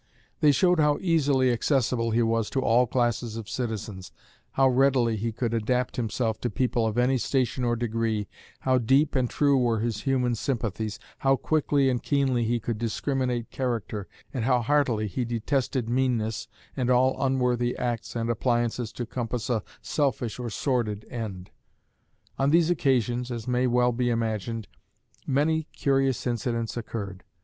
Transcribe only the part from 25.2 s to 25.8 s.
many